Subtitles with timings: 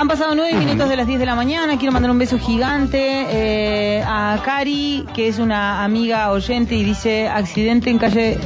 [0.00, 1.76] Han pasado nueve minutos de las 10 de la mañana.
[1.76, 7.26] Quiero mandar un beso gigante eh, a Cari, que es una amiga oyente y dice
[7.28, 8.38] accidente en calle,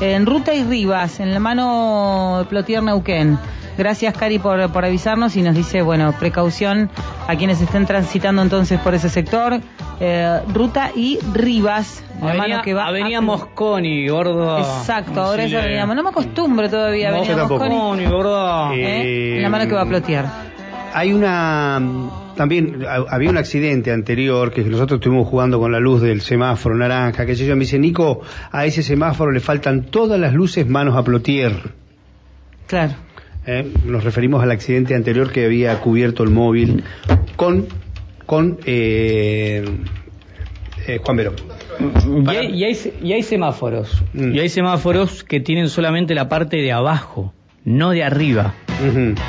[0.00, 3.36] en Ruta y Rivas, en la mano Plotier Neuquén.
[3.76, 6.88] Gracias, Cari, por, por avisarnos y nos dice, bueno, precaución
[7.26, 9.60] a quienes estén transitando entonces por ese sector.
[9.98, 14.56] Eh, Ruta y Rivas, la Avenida, mano que va Avenida a- Mosconi, gordo.
[14.58, 17.38] Exacto, ahora es Avenida No me acostumbro todavía a No, Avenida.
[17.48, 18.72] Mosconi, Mosconi, gordo.
[18.72, 19.36] ¿eh?
[19.36, 20.51] En la mano que va a Plotier.
[20.94, 21.80] Hay una.
[22.36, 26.74] También ha- había un accidente anterior que nosotros estuvimos jugando con la luz del semáforo
[26.76, 27.54] naranja, que sé yo.
[27.54, 28.20] Me dice, Nico,
[28.50, 31.52] a ese semáforo le faltan todas las luces manos a plotier.
[32.66, 32.94] Claro.
[33.46, 33.70] ¿eh?
[33.84, 36.84] Nos referimos al accidente anterior que había cubierto el móvil
[37.36, 37.66] con,
[38.24, 39.64] con eh,
[40.86, 41.34] eh, Juan Verón.
[41.80, 44.02] Y hay, y hay y hay semáforos.
[44.12, 44.34] Mm.
[44.34, 48.54] Y hay semáforos que tienen solamente la parte de abajo, no de arriba.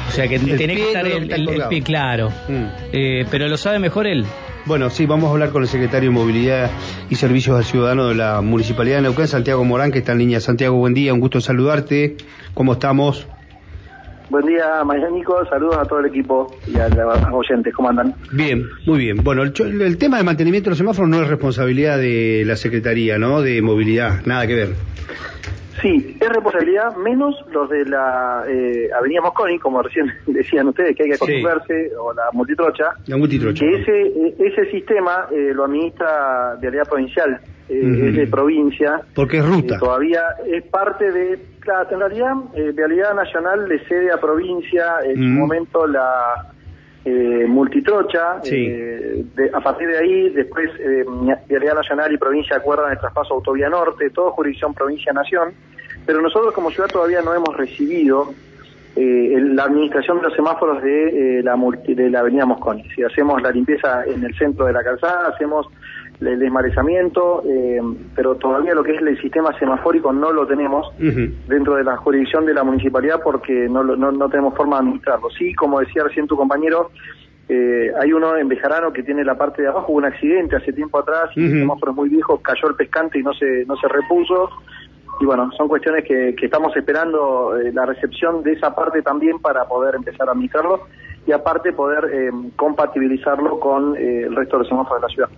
[0.08, 2.30] O sea que El tenés que estar el, el- pie claro.
[2.48, 2.66] Mm.
[2.92, 4.26] Eh, pero lo sabe mejor él.
[4.66, 6.72] Bueno, sí, vamos a hablar con el secretario de Movilidad
[7.09, 10.40] y Servicios al Ciudadano de la Municipalidad de Neuquén, Santiago Morán, que está en línea.
[10.40, 12.16] Santiago, buen día, un gusto saludarte.
[12.53, 13.28] ¿Cómo estamos?
[14.30, 15.36] Buen día, María Nico.
[15.50, 17.73] Saludos a todo el equipo y a los oyentes.
[17.75, 18.16] ¿Cómo andan?
[18.31, 19.18] Bien, muy bien.
[19.22, 22.56] Bueno, el, cho- el tema del mantenimiento de los semáforos no es responsabilidad de la
[22.56, 23.42] Secretaría, ¿no?
[23.42, 24.70] De Movilidad, nada que ver.
[25.84, 31.03] Sí, es responsabilidad menos los de la eh, Avenida Mosconi, como recién decían ustedes, que
[31.03, 31.23] hay que Sí.
[31.23, 32.86] acostumbrarse, o la multitrocha.
[33.06, 33.64] La multitrocha.
[33.66, 39.02] Que ese, eh, ese sistema eh, lo administra Vialidad Provincial, eh, es de provincia.
[39.14, 39.75] Porque es ruta.
[39.75, 44.95] Eh, todavía es parte de, claro, en realidad eh, Vialidad Nacional le cede a provincia
[45.06, 46.53] en su momento la
[47.06, 48.66] eh, multitrocha, Sí.
[48.70, 51.04] eh, de- a partir de ahí después eh,
[51.50, 55.54] Vialidad Nacional y provincia acuerdan el traspaso Autovía Norte, todo jurisdicción provincia-nación,
[56.06, 58.34] pero nosotros como ciudad todavía no hemos recibido
[58.96, 62.84] eh, el- la administración de los semáforos de, eh, la, multi- de la avenida Mosconi.
[62.96, 65.68] Si hacemos la limpieza en el centro de la calzada, hacemos
[66.19, 67.81] el desmarezamiento, eh,
[68.16, 72.46] pero todavía lo que es el sistema semafórico no lo tenemos dentro de la jurisdicción
[72.46, 75.29] de la municipalidad porque no, no, no tenemos forma de administrarlo.
[75.31, 76.91] Sí, como decía recién tu compañero,
[77.50, 80.72] eh, hay uno en Bejarano que tiene la parte de abajo, hubo un accidente hace
[80.72, 83.75] tiempo atrás, y el semáforo es muy viejo, cayó el pescante y no se, no
[83.75, 84.50] se repuso.
[85.19, 89.40] Y bueno, son cuestiones que, que estamos esperando eh, la recepción de esa parte también
[89.40, 90.88] para poder empezar a administrarlo
[91.25, 95.29] y aparte poder eh, compatibilizarlo con eh, el resto de los semáforos de la ciudad.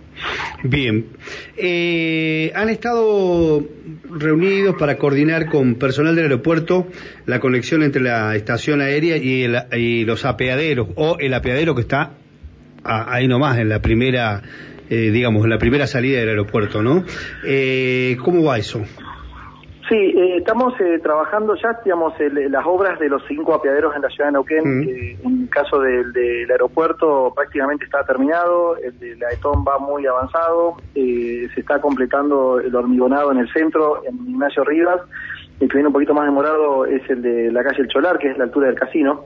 [0.64, 1.06] Bien.
[1.56, 3.62] Eh, han estado
[4.10, 6.86] reunidos para coordinar con personal del aeropuerto
[7.26, 11.82] la conexión entre la estación aérea y, el- y los apeaderos, o el apeadero que
[11.82, 12.12] está
[12.84, 14.42] a- ahí nomás, en la primera,
[14.90, 17.04] eh, digamos, en la primera salida del aeropuerto, ¿no?
[17.46, 18.80] Eh, ¿Cómo va eso?
[19.88, 24.02] Sí, eh, estamos eh, trabajando ya, digamos, el- las obras de los cinco apeaderos en
[24.02, 24.64] la ciudad de Neuquén.
[24.64, 24.82] Mm.
[24.88, 30.04] eh, el caso del, del aeropuerto prácticamente está terminado, el de la ETON va muy
[30.06, 35.00] avanzado, eh, se está completando el hormigonado en el centro, en Ignacio Rivas.
[35.60, 38.30] El que viene un poquito más demorado es el de la calle El Cholar, que
[38.30, 39.24] es la altura del casino.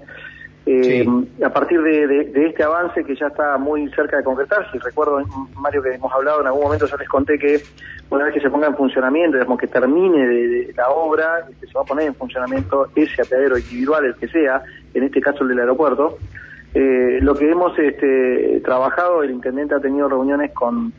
[0.66, 1.06] Eh.
[1.44, 5.22] A partir de, de- este avance que ya está muy cerca de concretar, si recuerdo,
[5.56, 7.60] Mario, que hemos hablado en algún momento, yo les conté que
[8.10, 11.72] una vez que se ponga en funcionamiento, digamos que termine de, la obra, este, se
[11.72, 14.62] va a poner en funcionamiento ese apeadero individual, el que sea,
[14.92, 16.18] en este caso el del aeropuerto.
[16.74, 20.92] Eh, lo que hemos este, trabajado, el intendente ha tenido reuniones con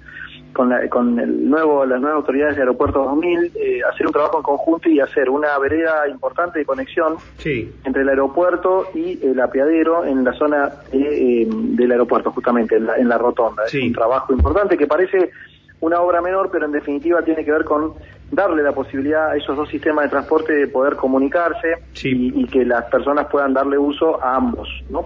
[0.53, 4.37] con, la, con el nuevo, las nuevas autoridades de Aeropuerto 2000, eh, hacer un trabajo
[4.37, 7.71] en conjunto y hacer una vereda importante de conexión Sí.
[7.83, 12.85] entre el aeropuerto y el apeadero en la zona de, eh, del aeropuerto, justamente en
[12.85, 13.63] la, en la rotonda.
[13.67, 13.79] Sí.
[13.79, 15.31] Es un trabajo importante que parece
[15.79, 17.93] una obra menor, pero en definitiva tiene que ver con
[18.29, 22.31] darle la posibilidad a esos dos sistemas de transporte de poder comunicarse Sí.
[22.35, 25.05] y, y que las personas puedan darle uso a ambos, ¿no?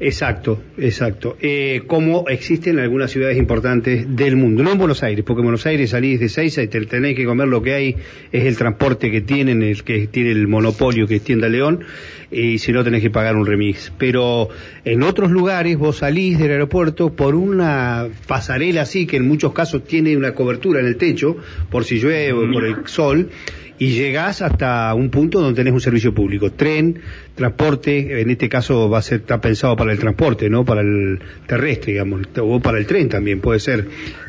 [0.00, 1.36] Exacto, exacto.
[1.40, 5.44] Eh, como existen en algunas ciudades importantes del mundo, no en Buenos Aires, porque en
[5.44, 7.96] Buenos Aires salís de Seiza y te tenés que comer lo que hay,
[8.32, 11.84] es el transporte que tienen, el que tiene el monopolio que es Tienda León,
[12.32, 13.92] y si no tenés que pagar un remix.
[13.96, 14.48] Pero
[14.84, 19.84] en otros lugares vos salís del aeropuerto por una pasarela así, que en muchos casos
[19.84, 21.36] tiene una cobertura en el techo,
[21.70, 23.30] por si llueve o por el sol,
[23.78, 27.00] y llegás hasta un punto donde tenés un servicio público, tren,
[27.34, 31.20] transporte, en este caso va a ser está pensado para el transporte, no para el
[31.46, 33.86] terrestre, digamos, o para el tren también puede ser,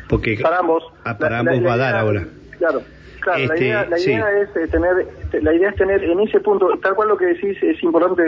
[0.08, 0.82] porque Para ambos.
[1.04, 2.26] Ah, para La- ambos la va a dar ahora.
[2.58, 2.82] Claro.
[3.26, 4.12] Claro, la Este, idea, la sí.
[4.12, 5.06] idea es eh, tener,
[5.42, 8.22] la idea es tener en ese punto, tal cual lo que decís, es importante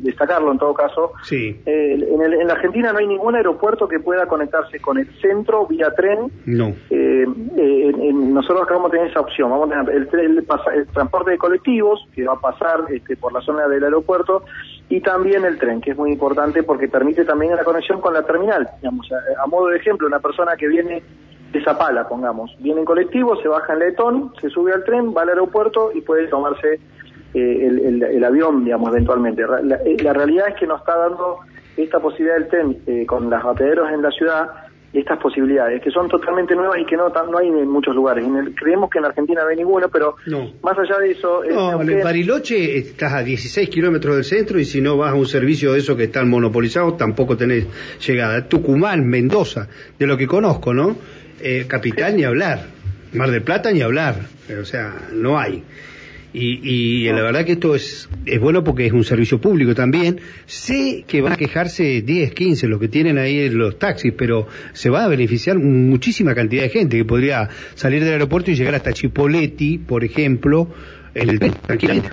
[0.00, 1.12] destacarlo en todo caso.
[1.22, 4.98] Sí, Eh, en, el- en la Argentina no hay ningún aeropuerto que pueda conectarse con
[4.98, 6.32] el centro vía tren.
[6.46, 7.24] no, Eh,
[7.56, 9.50] eh, nosotros acá vamos a tener esa opción.
[9.50, 13.32] Vamos a tener el, el el transporte de colectivos que va a pasar este, por
[13.32, 14.42] la zona del aeropuerto
[14.88, 18.22] y también el tren, que es muy importante porque permite también la conexión con la
[18.24, 18.68] terminal.
[18.82, 21.02] Digamos, a, modo de ejemplo, una persona que viene
[21.52, 25.22] de Zapala, pongamos, viene en colectivo, se baja en Letón, se sube al tren, va
[25.22, 26.78] al aeropuerto y puede tomarse
[27.34, 27.66] eh,
[28.12, 29.42] el, avión, digamos, eventualmente.
[29.42, 31.38] Eh, la, realidad es que nos está dando
[31.76, 34.48] esta posibilidad del tren eh, con las batederos en la ciudad
[34.92, 38.24] estas posibilidades, que son totalmente nuevas y que no, no hay en muchos lugares.
[38.56, 40.16] creemos que en Argentina no hay ninguno, pero
[40.62, 41.42] más allá de eso...
[41.48, 45.26] No, en Bariloche estás a 16 kilómetros del centro y si no vas a un
[45.26, 47.68] servicio de esos que están monopolizados, tampoco tenés
[48.04, 48.48] llegada.
[48.48, 50.96] Tucumán, Mendoza, de lo que conozco, ¿no?
[51.42, 52.66] Eh, capital ni hablar.
[53.12, 54.16] Mar del Plata ni hablar.
[54.60, 55.62] O sea, no hay.
[56.32, 60.20] Y, y la verdad que esto es, es bueno porque es un servicio público también.
[60.46, 64.90] Sé que van a quejarse 10, 15 los que tienen ahí los taxis, pero se
[64.90, 68.92] va a beneficiar muchísima cantidad de gente que podría salir del aeropuerto y llegar hasta
[68.92, 70.68] Chipoleti, por ejemplo,
[71.14, 72.10] en el tranquilamente.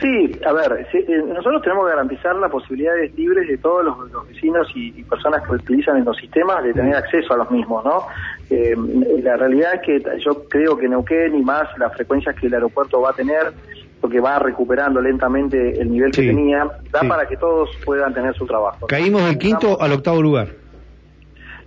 [0.00, 4.68] Sí, a ver, eh, nosotros tenemos que garantizar las posibilidades libres de todos los, vecinos
[4.74, 8.06] y, personas que utilizan los sistemas de tener acceso a los mismos, ¿no?
[8.50, 8.76] Eh,
[9.22, 13.00] la realidad es que yo creo que Neuquén y más las frecuencias que el aeropuerto
[13.00, 13.52] va a tener,
[14.00, 18.46] porque va recuperando lentamente el nivel que tenía, da para que todos puedan tener su
[18.46, 18.86] trabajo.
[18.86, 20.48] Caímos del quinto al octavo lugar.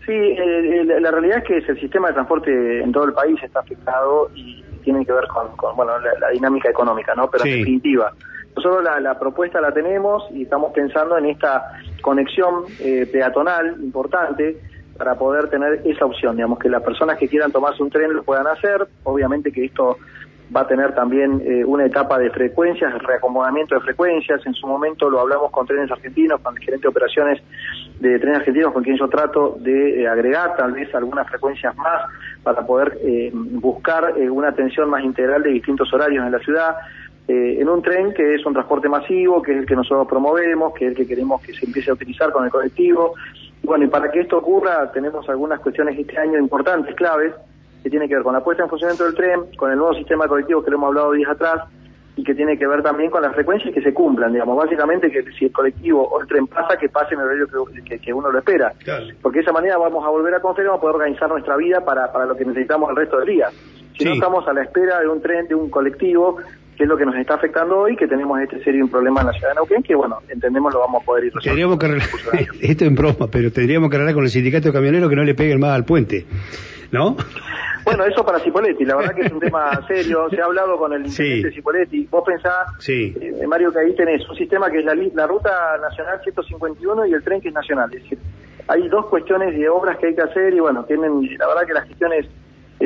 [0.05, 3.59] Sí, eh, la realidad es que el sistema de transporte en todo el país está
[3.59, 7.29] afectado y tiene que ver con, bueno, la, dinámica económica, ¿no?
[7.29, 8.13] Pero en definitiva,
[8.55, 14.57] nosotros la, propuesta la tenemos y estamos pensando en esta conexión eh, peatonal importante
[14.97, 18.23] para poder tener esa opción, digamos, que las personas que quieran tomarse un tren lo
[18.23, 19.97] puedan hacer, obviamente que esto
[20.55, 25.09] va a tener también eh, una etapa de frecuencias, reacomodamiento de frecuencias, en su momento
[25.09, 27.41] lo hablamos con trenes argentinos, con el gerente de operaciones
[27.99, 32.03] de trenes argentinos con quien yo trato de eh, agregar tal vez algunas frecuencias más
[32.43, 36.75] para poder eh, buscar una atención más integral de distintos horarios en la ciudad,
[37.27, 40.85] en un tren que es un transporte masivo, que es el que nosotros promovemos, que
[40.85, 43.13] es el que queremos que se empiece a utilizar con el colectivo,
[43.63, 47.33] bueno, y para que esto ocurra tenemos algunas cuestiones este año importantes, claves,
[47.83, 50.27] que tiene que ver con la puesta en funcionamiento del tren, con el nuevo sistema
[50.27, 51.63] colectivo que lo hemos hablado días atrás,
[52.19, 55.23] y que tiene que ver también con las frecuencias que se cumplan, digamos, básicamente que
[55.31, 57.47] si el colectivo o el tren pasa, que pase en el horario
[58.01, 58.73] que, uno lo espera.
[59.21, 61.55] Porque de esa manera vamos a volver a confiar y vamos a poder organizar nuestra
[61.55, 63.47] vida para, para lo que necesitamos el resto del día.
[63.97, 66.37] Si no estamos a la espera de un tren, de un colectivo,
[66.75, 69.33] que es lo que nos está afectando hoy, que tenemos este serio problema en la
[69.33, 71.77] ciudad de Neuquén, que bueno, entendemos lo vamos a poder ir resolviendo.
[71.77, 71.87] que
[72.61, 75.35] esto en broma, pero tendríamos que arreglar con el sindicato de camioneros que no le
[75.35, 76.25] peguen más al puente,
[76.91, 77.15] ¿no?
[77.83, 80.93] Bueno, eso para Cipoletti, la verdad que es un tema serio, se ha hablado con
[80.93, 84.95] el intendente Cipoletti, vos pensás, eh, Mario, que ahí tenés un sistema que es la,
[84.95, 88.19] la ruta nacional 151 y el tren que es nacional, es decir,
[88.67, 91.73] hay dos cuestiones de obras que hay que hacer y bueno, tienen, la verdad que
[91.73, 92.27] las gestiones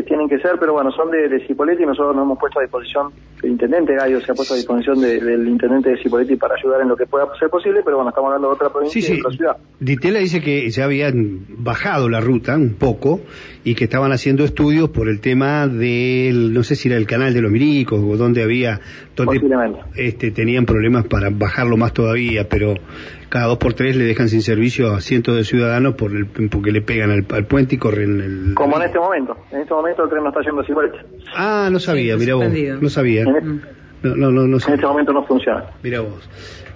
[0.01, 2.63] tienen que ser, pero bueno, son de, de Cipoletti y nosotros nos hemos puesto a
[2.63, 3.11] disposición,
[3.43, 6.87] el intendente Gallo se ha puesto a disposición del intendente de Cipoletti para ayudar en
[6.87, 9.31] lo que pueda ser posible, pero bueno, estamos hablando de otra provincia y de otra
[9.31, 9.57] ciudad.
[9.79, 13.19] Ditela dice que ya habían bajado la ruta un poco
[13.63, 17.33] y que estaban haciendo estudios por el tema del, no sé si era el canal
[17.33, 18.79] de los Miricos o donde había,
[19.15, 19.39] donde
[19.95, 22.73] este, tenían problemas para bajarlo más todavía, pero
[23.29, 26.71] cada dos por tres le dejan sin servicio a cientos de ciudadanos por el, porque
[26.71, 28.53] le pegan al, puente y corren el...
[28.55, 30.73] Como en este momento, en este momento el tren no está yendo así
[31.35, 32.45] Ah, no sabía, mira vos,
[32.81, 33.23] no sabía.
[33.23, 33.61] En,
[34.03, 35.63] no, no, no, en este momento no funciona.
[35.81, 36.29] Mira vos.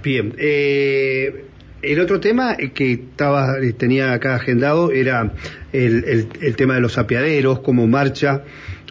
[0.04, 1.46] Bien, eh,
[1.82, 5.32] el otro tema que estaba eh, tenía acá agendado era
[5.74, 8.44] el, el, el tema de los apiaderos, cómo marcha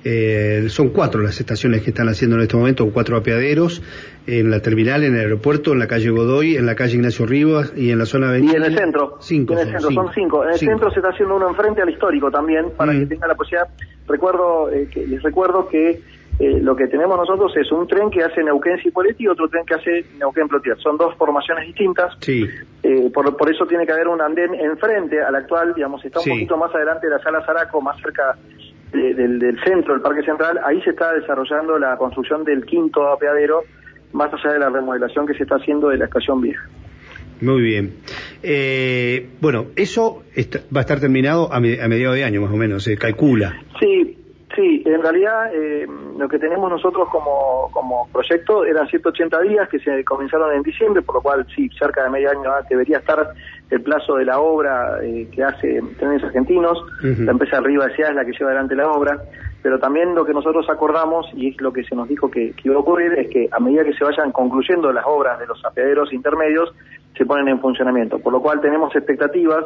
[0.05, 3.83] eh, son cuatro las estaciones que están haciendo en este momento, cuatro apeaderos,
[4.27, 7.73] en la terminal, en el aeropuerto, en la calle Godoy, en la calle Ignacio Rivas
[7.77, 8.53] y en la zona avenida.
[8.53, 9.17] Y en el centro.
[9.21, 9.55] Cinco.
[9.55, 10.45] En el centro, son, cinco.
[10.45, 13.01] En el centro se está haciendo uno enfrente al histórico también, para mm.
[13.01, 13.69] que tenga la posibilidad.
[14.07, 16.01] Recuerdo, eh, que, les recuerdo que
[16.39, 19.65] eh, lo que tenemos nosotros es un tren que hace Neuquén Cipolletti y otro tren
[19.65, 20.77] que hace Neuquén Plotier.
[20.79, 22.15] Son dos formaciones distintas.
[22.21, 22.49] Sí.
[23.13, 26.57] por, por eso tiene que haber un andén enfrente al actual, digamos, está un poquito
[26.57, 28.37] más adelante de la sala Zaraco, más cerca
[28.93, 33.65] del, centro del Parque Central, ahí se está desarrollando la construcción del quinto apeadero,
[34.13, 36.69] más allá de la remodelación que se está haciendo de la estación vieja.
[37.41, 37.95] Muy bien.
[38.43, 40.23] Eh, bueno, eso
[40.75, 43.61] va a estar terminado a, mediados de año, más o menos, se calcula.
[43.79, 44.17] Sí,
[44.57, 45.87] sí, en realidad eh,
[46.19, 51.03] lo que tenemos nosotros como, como proyecto eran 180 días que se comenzaron en diciembre,
[51.03, 53.29] por lo cual sí, cerca de medio año debería estar
[53.71, 58.09] el plazo de la obra eh, que hace Trenes Argentinos, la empresa Arriba S.A.
[58.09, 59.21] es la que lleva adelante la obra,
[59.63, 62.75] pero también lo que nosotros acordamos, y es lo que se nos dijo que, iba
[62.75, 66.13] a ocurrir, es que a medida que se vayan concluyendo las obras de los apeaderos
[66.13, 66.73] intermedios,
[67.17, 69.65] se ponen en funcionamiento, por lo cual tenemos expectativas,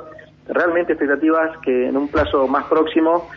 [0.49, 3.29] realmente expectativas que en un plazo más próximo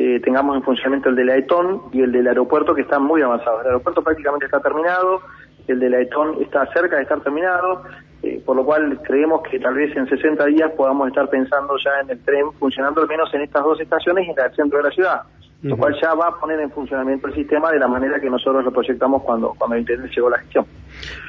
[0.00, 3.20] eh, tengamos en funcionamiento el de la ETON y el del aeropuerto que están muy
[3.20, 3.62] avanzados.
[3.62, 5.22] El aeropuerto prácticamente está terminado,
[5.66, 7.82] el de la ETON está cerca de estar terminado,
[8.22, 12.00] eh, por lo cual creemos que tal vez en 60 días podamos estar pensando ya
[12.00, 14.84] en el tren funcionando al menos en estas dos estaciones y en el centro de
[14.84, 15.22] la ciudad,
[15.62, 18.64] lo cual ya va a poner en funcionamiento el sistema de la manera que nosotros
[18.64, 20.64] lo proyectamos cuando, cuando el intendente llegó a la gestión.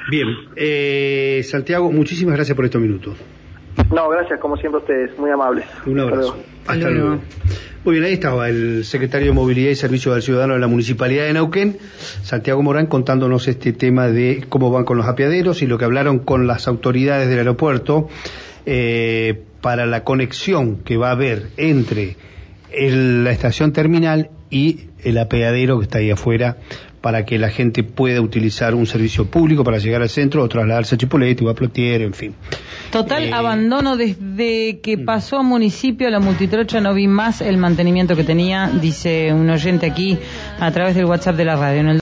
[0.08, 3.18] Bien, eh, Santiago, muchísimas gracias por estos minutos.
[3.92, 5.64] No, gracias, como siempre ustedes, muy amables.
[5.86, 6.34] Un Hasta abrazo.
[6.34, 6.44] luego.
[6.66, 7.18] Hasta luego.
[7.82, 11.24] Muy bien, ahí estaba el secretario de Movilidad y Servicios al Ciudadano de la Municipalidad
[11.24, 11.78] de Neuquén,
[12.22, 16.18] Santiago Morán, contándonos este tema de cómo van con los apiaderos y lo que hablaron
[16.18, 18.08] con las autoridades del aeropuerto
[18.66, 22.16] eh, para la conexión que va a haber entre
[22.72, 26.56] el- la estación terminal y el apeadero que está ahí afuera
[27.00, 30.96] para que la gente pueda utilizar un servicio público para llegar al centro o trasladarse
[30.96, 32.34] a Chipolete o a Plotier, en fin.
[32.92, 35.04] Total Eh, abandono desde que mm.
[35.06, 39.86] pasó a municipio la multitrocha no vi más el mantenimiento que tenía, dice un oyente
[39.86, 40.18] aquí
[40.58, 41.80] a través del WhatsApp de la radio.
[41.80, 41.96] En el